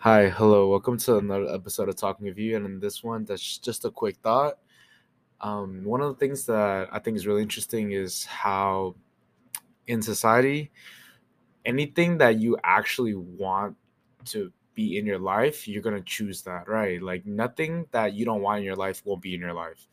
[0.00, 2.56] Hi, hello, welcome to another episode of Talking with You.
[2.56, 4.58] And in this one, that's just a quick thought.
[5.40, 8.96] Um, one of the things that I think is really interesting is how
[9.86, 10.70] in society,
[11.66, 13.76] anything that you actually want
[14.26, 17.02] to be in your life, you're gonna choose that, right?
[17.02, 19.86] Like nothing that you don't want in your life won't be in your life.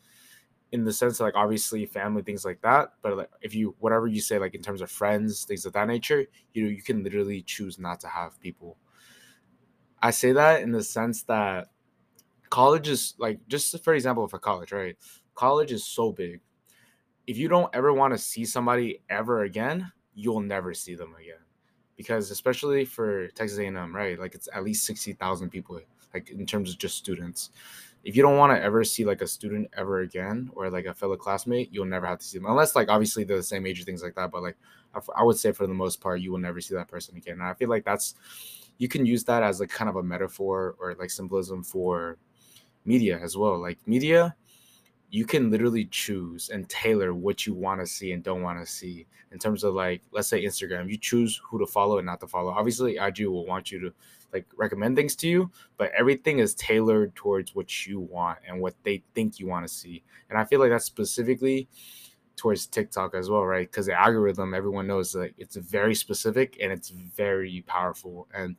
[0.72, 2.94] In the sense, like obviously family, things like that.
[3.02, 5.88] But like if you whatever you say, like in terms of friends, things of that
[5.88, 8.78] nature, you know, you can literally choose not to have people.
[10.06, 11.70] I say that in the sense that
[12.52, 14.96] college is like just for example for college right?
[15.34, 16.42] College is so big.
[17.26, 21.42] If you don't ever want to see somebody ever again you'll never see them again.
[21.98, 24.20] Because especially for texas a&m right?
[24.20, 25.82] Like it's at least 60000 people
[26.14, 27.50] like in terms of just students.
[28.04, 30.94] If you don't want to ever see like a student ever again or like a
[30.94, 32.46] fellow classmate you'll never have to see them.
[32.46, 34.58] Unless like obviously they're the same age or things like that but like
[35.18, 37.40] I would say for the most part you will never see that person again.
[37.40, 38.14] And i feel like that's
[38.78, 42.18] you can use that as like kind of a metaphor or like symbolism for
[42.86, 43.60] media as well.
[43.60, 44.36] Like media,
[45.10, 48.66] you can literally choose and tailor what you want to see and don't want to
[48.66, 52.20] see in terms of like let's say Instagram, you choose who to follow and not
[52.22, 52.52] to follow.
[52.52, 53.94] Obviously, IG will want you to
[54.34, 58.76] like recommend things to you, but everything is tailored towards what you want and what
[58.84, 60.04] they think you want to see.
[60.30, 61.68] And I feel like that's specifically
[62.36, 63.70] towards TikTok as well, right?
[63.70, 68.28] Because the algorithm, everyone knows like it's very specific and it's very powerful.
[68.34, 68.56] And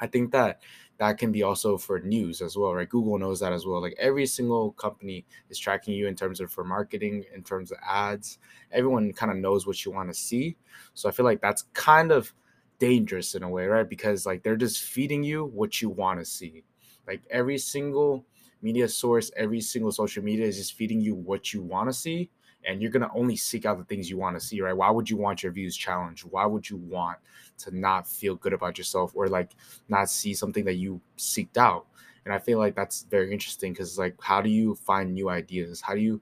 [0.00, 0.62] I think that
[0.98, 2.88] that can be also for news as well, right?
[2.88, 3.80] Google knows that as well.
[3.80, 7.78] Like every single company is tracking you in terms of for marketing, in terms of
[7.86, 8.38] ads.
[8.72, 10.56] Everyone kind of knows what you want to see.
[10.94, 12.32] So I feel like that's kind of
[12.78, 13.88] dangerous in a way, right?
[13.88, 16.64] Because like they're just feeding you what you want to see.
[17.06, 18.24] Like every single
[18.60, 22.30] media source, every single social media is just feeding you what you want to see.
[22.68, 24.76] And you're gonna only seek out the things you want to see, right?
[24.76, 26.24] Why would you want your views challenged?
[26.24, 27.18] Why would you want
[27.58, 29.50] to not feel good about yourself or like
[29.88, 31.86] not see something that you seeked out.
[32.24, 35.80] And I feel like that's very interesting because like how do you find new ideas?
[35.80, 36.20] How do you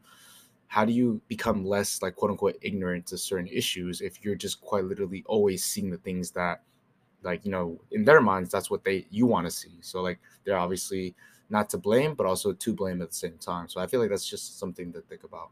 [0.68, 4.60] how do you become less like quote unquote ignorant to certain issues if you're just
[4.60, 6.62] quite literally always seeing the things that
[7.22, 10.18] like you know in their minds that's what they you want to see so like
[10.44, 11.14] they're obviously
[11.50, 14.10] not to blame but also to blame at the same time so i feel like
[14.10, 15.50] that's just something to think about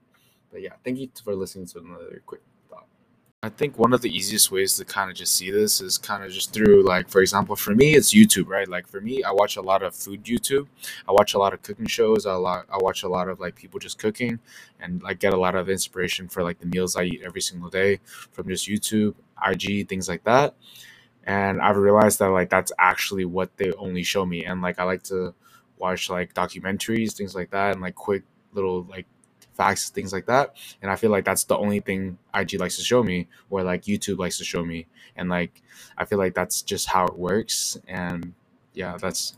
[0.54, 2.86] but yeah thank you for listening to another quick thought.
[3.42, 6.22] I think one of the easiest ways to kind of just see this is kind
[6.22, 8.68] of just through like for example for me it's YouTube right?
[8.68, 10.68] Like for me I watch a lot of food YouTube.
[11.08, 12.24] I watch a lot of cooking shows.
[12.24, 14.38] A lot I watch a lot of like people just cooking
[14.80, 17.68] and like get a lot of inspiration for like the meals I eat every single
[17.68, 17.98] day
[18.30, 19.14] from just YouTube
[19.44, 20.54] IG things like that.
[21.24, 24.44] And I've realized that like that's actually what they only show me.
[24.44, 25.34] And like I like to
[25.78, 28.22] watch like documentaries things like that and like quick
[28.52, 29.06] little like
[29.54, 30.56] facts things like that.
[30.82, 33.82] And I feel like that's the only thing IG likes to show me or like
[33.82, 34.86] YouTube likes to show me.
[35.16, 35.62] And like
[35.96, 37.78] I feel like that's just how it works.
[37.88, 38.34] And
[38.74, 39.32] yeah that's